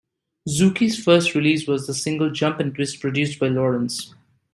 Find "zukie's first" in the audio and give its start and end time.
0.49-1.35